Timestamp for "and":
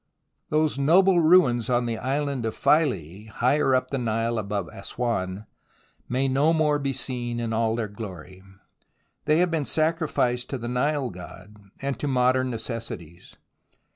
11.83-11.99